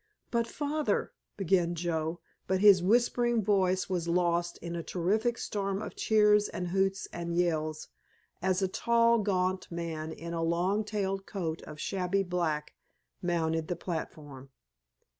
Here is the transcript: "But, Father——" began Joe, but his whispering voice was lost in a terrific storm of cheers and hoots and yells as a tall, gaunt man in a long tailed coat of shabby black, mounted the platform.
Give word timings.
"But, 0.31 0.47
Father——" 0.47 1.13
began 1.37 1.75
Joe, 1.75 2.21
but 2.47 2.59
his 2.59 2.81
whispering 2.81 3.43
voice 3.43 3.87
was 3.87 4.07
lost 4.07 4.57
in 4.57 4.75
a 4.75 4.81
terrific 4.81 5.37
storm 5.37 5.79
of 5.79 5.95
cheers 5.95 6.49
and 6.49 6.69
hoots 6.69 7.07
and 7.13 7.35
yells 7.35 7.87
as 8.41 8.63
a 8.63 8.67
tall, 8.67 9.19
gaunt 9.19 9.69
man 9.71 10.11
in 10.11 10.33
a 10.33 10.41
long 10.41 10.83
tailed 10.83 11.27
coat 11.27 11.61
of 11.67 11.79
shabby 11.79 12.23
black, 12.23 12.73
mounted 13.21 13.67
the 13.67 13.75
platform. 13.75 14.49